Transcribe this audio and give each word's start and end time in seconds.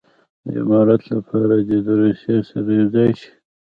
د 0.49 0.51
امارت 0.63 1.03
لپاره 1.15 1.55
دې 1.67 1.79
د 1.87 1.89
روسیې 2.01 2.37
سره 2.49 2.69
یو 2.77 2.87
ځای 2.95 3.09
شي. 3.19 3.31